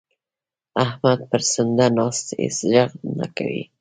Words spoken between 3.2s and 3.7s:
کوي.